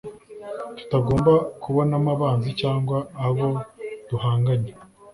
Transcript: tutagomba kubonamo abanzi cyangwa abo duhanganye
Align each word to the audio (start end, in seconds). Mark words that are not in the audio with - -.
tutagomba 0.77 1.33
kubonamo 1.61 2.09
abanzi 2.15 2.49
cyangwa 2.61 2.97
abo 3.25 3.47
duhanganye 4.09 4.71